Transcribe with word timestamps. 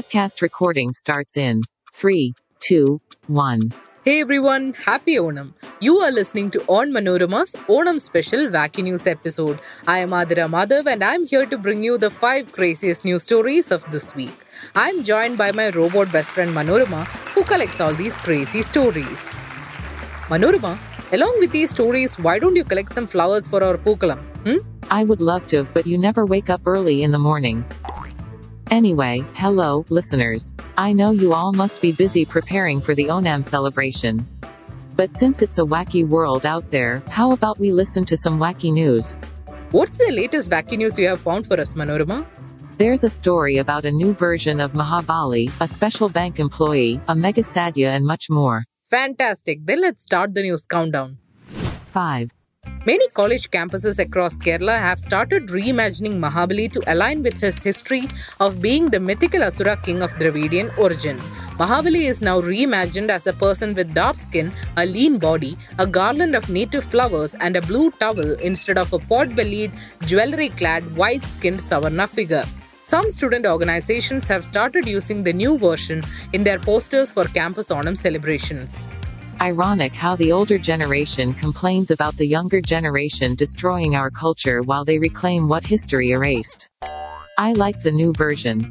podcast 0.00 0.40
recording 0.40 0.92
starts 0.94 1.36
in 1.36 1.60
three, 1.92 2.32
two, 2.58 3.00
one. 3.26 3.60
Hey 4.02 4.22
everyone, 4.22 4.72
happy 4.72 5.16
Onam. 5.16 5.52
You 5.80 5.98
are 5.98 6.10
listening 6.10 6.50
to 6.52 6.60
Onmanorama's 6.60 7.54
Onam 7.68 8.00
special 8.00 8.46
Wacky 8.46 8.82
News 8.82 9.06
episode. 9.06 9.60
I 9.86 9.98
am 9.98 10.10
Athira 10.10 10.48
Madhav 10.54 10.90
and 10.90 11.04
I'm 11.04 11.26
here 11.26 11.44
to 11.44 11.58
bring 11.58 11.84
you 11.84 11.98
the 11.98 12.08
5 12.08 12.50
craziest 12.52 13.04
news 13.04 13.24
stories 13.24 13.70
of 13.70 13.84
this 13.90 14.14
week. 14.14 14.46
I'm 14.74 15.04
joined 15.04 15.36
by 15.36 15.52
my 15.52 15.68
robot 15.68 16.10
best 16.10 16.30
friend 16.30 16.56
Manorama 16.56 17.04
who 17.34 17.44
collects 17.44 17.78
all 17.78 17.92
these 17.92 18.14
crazy 18.28 18.62
stories. 18.62 19.18
Manorama, 20.32 20.78
along 21.12 21.36
with 21.40 21.52
these 21.52 21.70
stories, 21.70 22.18
why 22.18 22.38
don't 22.38 22.56
you 22.56 22.64
collect 22.64 22.94
some 22.94 23.06
flowers 23.06 23.46
for 23.46 23.62
our 23.62 23.76
Pookalam? 23.76 24.20
Hmm? 24.44 24.66
I 24.90 25.04
would 25.04 25.20
love 25.20 25.46
to, 25.48 25.64
but 25.74 25.86
you 25.86 25.98
never 25.98 26.24
wake 26.24 26.48
up 26.48 26.62
early 26.66 27.02
in 27.02 27.10
the 27.10 27.18
morning. 27.18 27.64
Anyway, 28.70 29.24
hello, 29.34 29.84
listeners. 29.88 30.52
I 30.78 30.92
know 30.92 31.10
you 31.10 31.34
all 31.34 31.52
must 31.52 31.80
be 31.80 31.90
busy 31.90 32.24
preparing 32.24 32.80
for 32.80 32.94
the 32.94 33.06
Onam 33.06 33.44
celebration. 33.44 34.24
But 34.94 35.12
since 35.12 35.42
it's 35.42 35.58
a 35.58 35.62
wacky 35.62 36.06
world 36.06 36.46
out 36.46 36.70
there, 36.70 37.02
how 37.08 37.32
about 37.32 37.58
we 37.58 37.72
listen 37.72 38.04
to 38.04 38.16
some 38.16 38.38
wacky 38.38 38.72
news? 38.72 39.16
What's 39.72 39.98
the 39.98 40.12
latest 40.12 40.50
wacky 40.50 40.78
news 40.78 40.96
you 40.96 41.08
have 41.08 41.20
found 41.20 41.48
for 41.48 41.58
us, 41.60 41.74
Manorama? 41.74 42.24
There's 42.78 43.02
a 43.02 43.10
story 43.10 43.58
about 43.58 43.84
a 43.84 43.90
new 43.90 44.14
version 44.14 44.60
of 44.60 44.72
Mahabali, 44.72 45.50
a 45.60 45.66
special 45.66 46.08
bank 46.08 46.38
employee, 46.38 47.00
a 47.08 47.14
mega 47.14 47.42
sadya 47.42 47.88
and 47.88 48.06
much 48.06 48.30
more. 48.30 48.64
Fantastic. 48.88 49.66
Then 49.66 49.80
let's 49.80 50.02
start 50.02 50.32
the 50.32 50.42
news 50.42 50.64
countdown. 50.64 51.18
5. 51.92 52.30
Many 52.86 53.08
college 53.08 53.50
campuses 53.50 53.98
across 53.98 54.38
Kerala 54.38 54.78
have 54.78 54.98
started 54.98 55.48
reimagining 55.48 56.18
Mahabali 56.18 56.72
to 56.72 56.82
align 56.90 57.22
with 57.22 57.38
his 57.38 57.62
history 57.62 58.08
of 58.38 58.62
being 58.62 58.88
the 58.88 58.98
mythical 58.98 59.42
Asura 59.42 59.76
king 59.76 60.02
of 60.02 60.10
Dravidian 60.12 60.70
origin. 60.78 61.18
Mahabali 61.58 62.08
is 62.08 62.22
now 62.22 62.40
reimagined 62.40 63.10
as 63.10 63.26
a 63.26 63.34
person 63.34 63.74
with 63.74 63.92
dark 63.92 64.16
skin, 64.16 64.50
a 64.78 64.86
lean 64.86 65.18
body, 65.18 65.58
a 65.78 65.86
garland 65.86 66.34
of 66.34 66.48
native 66.48 66.84
flowers, 66.84 67.34
and 67.34 67.54
a 67.54 67.60
blue 67.62 67.90
towel 67.90 68.32
instead 68.40 68.78
of 68.78 68.94
a 68.94 68.98
pot 68.98 69.36
bellied, 69.36 69.72
jewelry 70.06 70.48
clad, 70.48 70.82
white 70.96 71.22
skinned 71.22 71.60
Savarna 71.60 72.08
figure. 72.08 72.44
Some 72.86 73.10
student 73.10 73.44
organizations 73.44 74.26
have 74.28 74.42
started 74.42 74.86
using 74.86 75.22
the 75.22 75.34
new 75.34 75.58
version 75.58 76.02
in 76.32 76.44
their 76.44 76.58
posters 76.58 77.10
for 77.10 77.24
campus 77.24 77.68
Onam 77.68 77.96
celebrations. 77.96 78.86
Ironic 79.42 79.94
how 79.94 80.16
the 80.16 80.32
older 80.32 80.58
generation 80.58 81.32
complains 81.32 81.90
about 81.90 82.14
the 82.18 82.26
younger 82.26 82.60
generation 82.60 83.34
destroying 83.34 83.96
our 83.96 84.10
culture 84.10 84.60
while 84.60 84.84
they 84.84 84.98
reclaim 84.98 85.48
what 85.48 85.66
history 85.66 86.10
erased. 86.10 86.68
I 87.38 87.54
like 87.54 87.82
the 87.82 87.90
new 87.90 88.12
version. 88.12 88.70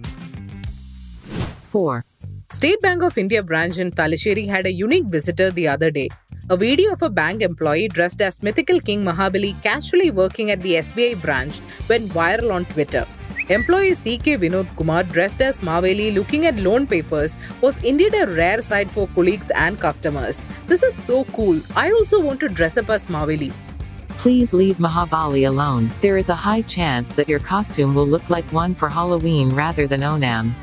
4. 1.72 2.06
State 2.52 2.80
Bank 2.81 3.02
of 3.02 3.17
India 3.17 3.42
branch 3.42 3.80
in 3.80 3.90
Thalassery 3.92 4.47
had 4.47 4.67
a 4.67 4.72
unique 4.72 5.06
visitor 5.06 5.50
the 5.50 5.67
other 5.67 5.90
day. 5.90 6.09
A 6.52 6.58
video 6.58 6.92
of 6.94 7.02
a 7.02 7.09
bank 7.09 7.42
employee 7.42 7.88
dressed 7.88 8.22
as 8.22 8.44
mythical 8.44 8.80
King 8.80 9.03
Mahabali 9.03 9.59
casually 9.64 10.12
working 10.12 10.52
at 10.52 10.62
the 10.62 10.75
SBI 10.75 11.20
branch 11.20 11.59
went 11.88 12.12
viral 12.12 12.53
on 12.53 12.66
Twitter. 12.66 13.08
Employee 13.50 13.95
CK 13.95 14.38
Vinod 14.42 14.67
Kumar, 14.75 15.02
dressed 15.02 15.42
as 15.42 15.59
Maveli 15.59 16.14
looking 16.14 16.45
at 16.45 16.59
loan 16.59 16.86
papers, 16.86 17.36
was 17.61 17.75
indeed 17.83 18.14
a 18.14 18.28
rare 18.28 18.61
sight 18.61 18.91
for 18.91 19.08
colleagues 19.16 19.50
and 19.50 19.80
customers. 19.80 20.44
This 20.67 20.83
is 20.83 20.94
so 21.06 21.23
cool. 21.25 21.59
I 21.75 21.89
also 21.89 22.19
want 22.22 22.39
to 22.41 22.47
dress 22.47 22.78
up 22.78 22.91
as 22.91 23.08
Maveli. 23.08 23.52
Please 24.09 24.53
leave 24.53 24.78
Mahabali 24.78 25.47
alone. 25.47 25.89
There 26.02 26.17
is 26.17 26.30
a 26.30 26.36
high 26.36 26.61
chance 26.61 27.14
that 27.16 27.28
your 27.28 27.39
costume 27.39 27.95
will 27.95 28.06
look 28.06 28.30
like 28.30 28.45
one 28.53 28.75
for 28.75 28.88
Halloween 28.88 29.50
rather 29.50 29.88
than 29.88 30.02
Onam. 30.02 30.53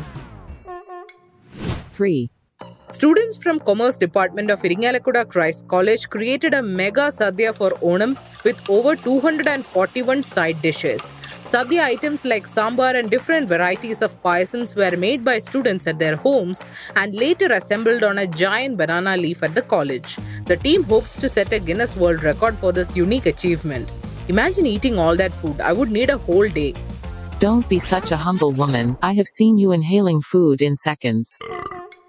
3. 1.91 2.31
Students 2.97 3.37
from 3.37 3.59
Commerce 3.61 3.99
Department 3.99 4.51
of 4.51 4.63
Irinjalakuda 4.63 5.29
Christ 5.29 5.69
College 5.69 6.09
created 6.09 6.55
a 6.55 6.63
mega 6.63 7.09
sadya 7.17 7.55
for 7.55 7.69
Onam 7.89 8.13
with 8.43 8.71
over 8.71 8.97
241 8.97 10.23
side 10.23 10.63
dishes. 10.63 11.03
Sadya 11.51 11.83
items 11.85 12.25
like 12.25 12.49
sambar 12.49 12.99
and 12.99 13.11
different 13.11 13.51
varieties 13.51 14.01
of 14.01 14.17
payasams 14.23 14.75
were 14.75 14.97
made 14.97 15.23
by 15.23 15.39
students 15.39 15.87
at 15.87 15.99
their 15.99 16.17
homes 16.17 16.65
and 16.95 17.15
later 17.15 17.53
assembled 17.59 18.03
on 18.03 18.17
a 18.17 18.27
giant 18.27 18.79
banana 18.79 19.15
leaf 19.19 19.43
at 19.43 19.55
the 19.55 19.67
college. 19.75 20.17
The 20.47 20.57
team 20.57 20.83
hopes 20.85 21.17
to 21.17 21.29
set 21.29 21.53
a 21.53 21.59
Guinness 21.59 21.95
World 21.97 22.23
Record 22.23 22.57
for 22.57 22.73
this 22.73 22.97
unique 22.97 23.27
achievement. 23.27 23.93
Imagine 24.29 24.65
eating 24.65 24.99
all 24.99 25.17
that 25.17 25.35
food. 25.43 25.61
I 25.61 25.75
would 25.75 25.91
need 25.91 26.09
a 26.09 26.17
whole 26.17 26.49
day. 26.49 26.73
Don't 27.41 27.69
be 27.69 27.79
such 27.79 28.11
a 28.11 28.17
humble 28.17 28.53
woman, 28.53 28.97
I 29.03 29.13
have 29.13 29.29
seen 29.29 29.59
you 29.59 29.73
inhaling 29.73 30.23
food 30.23 30.63
in 30.63 30.79
seconds. 30.79 31.37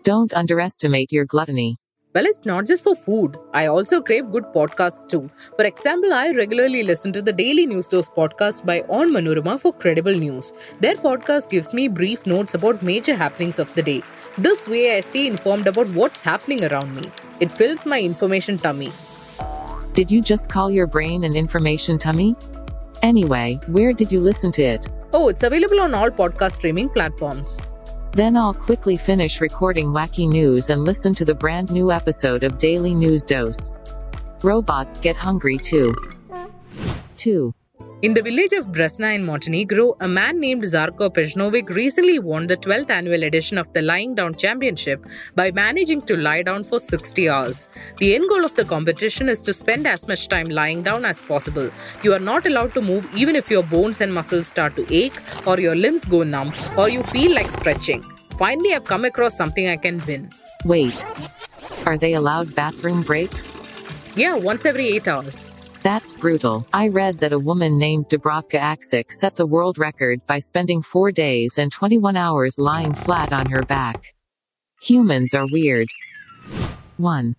Don't 0.07 0.33
underestimate 0.33 1.11
your 1.11 1.25
gluttony. 1.25 1.75
Well, 2.15 2.25
it's 2.25 2.45
not 2.45 2.65
just 2.65 2.81
for 2.85 2.95
food. 2.95 3.37
I 3.53 3.65
also 3.65 3.99
crave 4.01 4.31
good 4.31 4.45
podcasts 4.55 5.05
too. 5.05 5.29
For 5.57 5.65
example, 5.65 6.13
I 6.13 6.31
regularly 6.31 6.83
listen 6.83 7.11
to 7.11 7.21
the 7.21 7.33
Daily 7.33 7.65
News 7.65 7.89
Dose 7.89 8.07
podcast 8.07 8.65
by 8.65 8.83
Onmanorama 8.83 9.59
for 9.59 9.73
credible 9.73 10.13
news. 10.13 10.53
Their 10.79 10.93
podcast 10.93 11.49
gives 11.49 11.73
me 11.73 11.89
brief 11.89 12.25
notes 12.25 12.53
about 12.53 12.81
major 12.81 13.15
happenings 13.15 13.59
of 13.59 13.73
the 13.75 13.83
day. 13.83 14.01
This 14.37 14.65
way, 14.65 14.95
I 14.95 15.01
stay 15.01 15.27
informed 15.27 15.67
about 15.67 15.89
what's 15.89 16.21
happening 16.21 16.63
around 16.63 16.95
me. 16.95 17.03
It 17.41 17.51
fills 17.51 17.85
my 17.85 17.99
information 17.99 18.57
tummy. 18.57 18.91
Did 19.93 20.09
you 20.09 20.21
just 20.21 20.47
call 20.47 20.71
your 20.71 20.87
brain 20.87 21.25
an 21.25 21.35
information 21.35 21.97
tummy? 21.97 22.33
Anyway, 23.01 23.59
where 23.67 23.91
did 23.91 24.09
you 24.09 24.21
listen 24.21 24.53
to 24.53 24.61
it? 24.61 24.87
Oh, 25.11 25.27
it's 25.27 25.43
available 25.43 25.81
on 25.81 25.93
all 25.93 26.09
podcast 26.09 26.53
streaming 26.53 26.87
platforms. 26.87 27.59
Then 28.17 28.35
I'll 28.35 28.51
quickly 28.51 28.95
finish 28.95 29.41
recording 29.41 29.89
wacky 29.89 30.27
news 30.27 30.71
and 30.71 30.83
listen 30.83 31.13
to 31.13 31.23
the 31.23 31.35
brand 31.35 31.71
new 31.71 31.91
episode 31.91 32.43
of 32.43 32.57
Daily 32.57 32.95
News 32.95 33.23
Dose. 33.23 33.69
Robots 34.41 34.97
get 34.97 35.15
hungry 35.15 35.59
too. 35.59 35.95
2. 37.17 37.53
In 38.03 38.13
the 38.13 38.21
village 38.21 38.53
of 38.53 38.67
Brezna 38.67 39.15
in 39.15 39.25
Montenegro, 39.25 39.95
a 40.01 40.07
man 40.07 40.39
named 40.39 40.61
Zarko 40.61 41.09
Pejanovic 41.09 41.69
recently 41.69 42.19
won 42.19 42.45
the 42.45 42.55
12th 42.55 42.91
annual 42.91 43.23
edition 43.23 43.57
of 43.57 43.73
the 43.73 43.81
Lying 43.81 44.13
Down 44.13 44.35
Championship 44.35 45.03
by 45.33 45.49
managing 45.49 46.01
to 46.01 46.15
lie 46.15 46.43
down 46.43 46.63
for 46.63 46.79
60 46.79 47.27
hours. 47.27 47.67
The 47.97 48.13
end 48.13 48.29
goal 48.29 48.45
of 48.45 48.53
the 48.53 48.65
competition 48.65 49.29
is 49.29 49.39
to 49.39 49.51
spend 49.51 49.87
as 49.87 50.07
much 50.07 50.27
time 50.27 50.45
lying 50.45 50.83
down 50.83 51.05
as 51.05 51.19
possible. 51.23 51.71
You 52.03 52.13
are 52.13 52.19
not 52.19 52.45
allowed 52.45 52.75
to 52.75 52.83
move 52.83 53.09
even 53.15 53.35
if 53.35 53.49
your 53.49 53.63
bones 53.63 53.99
and 53.99 54.13
muscles 54.13 54.45
start 54.45 54.75
to 54.75 54.85
ache, 54.93 55.19
or 55.47 55.59
your 55.59 55.73
limbs 55.73 56.05
go 56.05 56.21
numb, 56.21 56.53
or 56.77 56.89
you 56.89 57.01
feel 57.01 57.33
like 57.33 57.51
stretching. 57.51 58.03
Finally, 58.37 58.75
I've 58.75 58.83
come 58.83 59.05
across 59.05 59.35
something 59.35 59.69
I 59.69 59.77
can 59.77 60.05
win. 60.05 60.29
Wait. 60.65 61.03
Are 61.87 61.97
they 61.97 62.13
allowed 62.13 62.53
bathroom 62.53 63.01
breaks? 63.01 63.51
Yeah, 64.15 64.35
once 64.35 64.65
every 64.65 64.87
8 64.89 65.07
hours. 65.07 65.49
That's 65.87 66.11
brutal. 66.11 66.67
I 66.73 66.89
read 66.89 67.19
that 67.19 67.31
a 67.31 67.39
woman 67.39 67.77
named 67.77 68.09
Dubravka 68.09 68.59
Aksik 68.59 69.05
set 69.09 69.37
the 69.37 69.45
world 69.45 69.77
record 69.77 70.19
by 70.27 70.39
spending 70.39 70.81
4 70.81 71.13
days 71.13 71.57
and 71.57 71.71
21 71.71 72.17
hours 72.17 72.59
lying 72.59 72.93
flat 72.93 73.31
on 73.31 73.45
her 73.45 73.63
back. 73.63 74.13
Humans 74.81 75.33
are 75.33 75.47
weird. 75.49 75.87
1. 76.97 77.37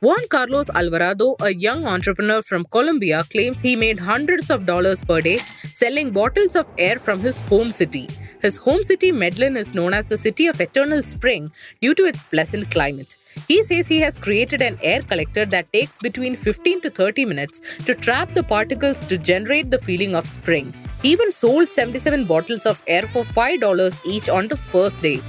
Juan 0.00 0.28
Carlos 0.30 0.70
Alvarado, 0.70 1.36
a 1.42 1.52
young 1.52 1.86
entrepreneur 1.86 2.40
from 2.40 2.64
Colombia, 2.72 3.22
claims 3.30 3.60
he 3.60 3.76
made 3.76 3.98
hundreds 3.98 4.50
of 4.50 4.64
dollars 4.64 5.04
per 5.04 5.20
day 5.20 5.36
selling 5.82 6.10
bottles 6.10 6.56
of 6.56 6.66
air 6.78 6.98
from 6.98 7.20
his 7.20 7.38
home 7.52 7.70
city. 7.70 8.08
His 8.40 8.56
home 8.56 8.82
city, 8.82 9.12
Medellin, 9.12 9.58
is 9.58 9.74
known 9.74 9.92
as 9.92 10.06
the 10.06 10.16
city 10.16 10.46
of 10.46 10.58
eternal 10.58 11.02
spring 11.02 11.50
due 11.82 11.94
to 11.94 12.06
its 12.06 12.24
pleasant 12.24 12.70
climate. 12.70 13.18
He 13.48 13.62
says 13.62 13.88
he 13.88 14.00
has 14.00 14.18
created 14.18 14.62
an 14.62 14.78
air 14.82 15.00
collector 15.02 15.46
that 15.46 15.72
takes 15.72 15.92
between 15.98 16.36
15 16.36 16.80
to 16.82 16.90
30 16.90 17.24
minutes 17.24 17.60
to 17.86 17.94
trap 17.94 18.32
the 18.34 18.42
particles 18.42 19.06
to 19.06 19.18
generate 19.18 19.70
the 19.70 19.78
feeling 19.78 20.14
of 20.14 20.26
spring. 20.26 20.72
He 21.02 21.12
even 21.12 21.32
sold 21.32 21.68
77 21.68 22.24
bottles 22.26 22.66
of 22.66 22.82
air 22.86 23.02
for 23.02 23.24
$5 23.24 24.00
each 24.04 24.28
on 24.28 24.48
the 24.48 24.56
first 24.56 25.02
day. 25.02 25.20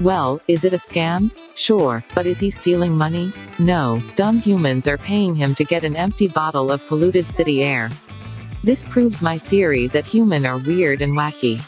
Well, 0.00 0.40
is 0.48 0.64
it 0.64 0.72
a 0.72 0.78
scam? 0.78 1.30
Sure, 1.56 2.02
but 2.14 2.24
is 2.24 2.38
he 2.40 2.48
stealing 2.48 2.96
money? 2.96 3.32
No, 3.58 4.02
dumb 4.16 4.38
humans 4.38 4.88
are 4.88 4.96
paying 4.96 5.34
him 5.34 5.54
to 5.56 5.64
get 5.64 5.84
an 5.84 5.94
empty 5.94 6.26
bottle 6.26 6.72
of 6.72 6.86
polluted 6.86 7.30
city 7.30 7.62
air. 7.62 7.90
This 8.64 8.84
proves 8.84 9.20
my 9.20 9.36
theory 9.36 9.88
that 9.88 10.06
human 10.06 10.46
are 10.46 10.56
weird 10.56 11.02
and 11.02 11.12
wacky. 11.12 11.60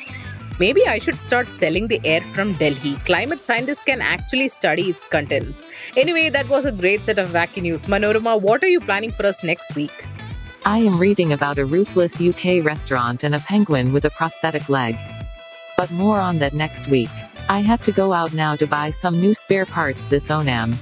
Maybe 0.59 0.87
I 0.87 0.99
should 0.99 1.17
start 1.17 1.47
selling 1.47 1.89
the 1.89 2.01
air 2.05 2.21
from 2.35 2.53
Delhi. 2.55 2.95
Climate 3.05 3.45
scientists 3.45 3.83
can 3.83 4.01
actually 4.01 4.49
study 4.49 4.91
its 4.91 5.07
contents. 5.09 5.63
Anyway, 5.97 6.29
that 6.31 6.49
was 6.49 6.67
a 6.67 6.73
great 6.73 7.05
set 7.05 7.19
of 7.19 7.31
wacky 7.31 7.63
news. 7.63 7.81
Manorama, 7.83 8.41
what 8.41 8.63
are 8.63 8.69
you 8.69 8.81
planning 8.81 9.11
for 9.11 9.27
us 9.27 9.43
next 9.43 9.75
week? 9.75 10.07
I 10.65 10.79
am 10.79 10.99
reading 10.99 11.33
about 11.33 11.59
a 11.59 11.65
ruthless 11.65 12.21
UK 12.21 12.65
restaurant 12.65 13.25
and 13.25 13.35
a 13.35 13.41
penguin 13.41 13.93
with 13.93 14.05
a 14.05 14.11
prosthetic 14.11 14.69
leg. 14.69 14.97
But 15.77 15.91
more 15.91 16.21
on 16.21 16.39
that 16.39 16.55
next 16.55 16.87
week. 16.87 17.11
I 17.49 17.61
have 17.61 17.83
to 17.85 17.93
go 17.93 18.13
out 18.13 18.33
now 18.33 18.55
to 18.57 18.67
buy 18.67 18.91
some 18.91 19.21
new 19.21 19.35
spare 19.35 19.67
parts 19.67 20.07
this 20.07 20.29
Onam. 20.29 20.77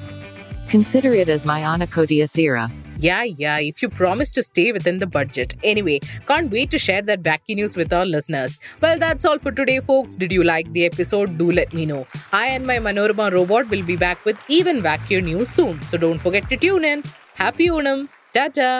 Consider 0.68 1.12
it 1.12 1.28
as 1.28 1.46
my 1.46 1.62
Anacodia 1.62 2.28
Thera. 2.30 2.70
Yeah, 3.02 3.22
yeah, 3.22 3.58
if 3.58 3.80
you 3.80 3.88
promise 3.88 4.30
to 4.32 4.42
stay 4.42 4.72
within 4.72 4.98
the 4.98 5.06
budget. 5.06 5.54
Anyway, 5.64 6.00
can't 6.26 6.50
wait 6.50 6.70
to 6.72 6.78
share 6.78 7.00
that 7.02 7.22
wacky 7.22 7.54
news 7.54 7.74
with 7.74 7.94
our 7.94 8.04
listeners. 8.04 8.58
Well, 8.82 8.98
that's 8.98 9.24
all 9.24 9.38
for 9.38 9.52
today, 9.52 9.80
folks. 9.80 10.16
Did 10.16 10.30
you 10.30 10.44
like 10.44 10.70
the 10.74 10.84
episode? 10.84 11.38
Do 11.38 11.50
let 11.50 11.72
me 11.72 11.86
know. 11.86 12.06
I 12.30 12.46
and 12.48 12.66
my 12.66 12.76
Manorama 12.76 13.32
robot 13.32 13.70
will 13.70 13.82
be 13.82 13.96
back 13.96 14.22
with 14.26 14.38
even 14.48 14.82
wackier 14.82 15.24
news 15.24 15.48
soon, 15.48 15.80
so 15.80 15.96
don't 15.96 16.18
forget 16.18 16.50
to 16.50 16.58
tune 16.58 16.84
in. 16.84 17.02
Happy 17.36 17.68
Onam! 17.68 18.08
Ta 18.34 18.48
ta! 18.48 18.70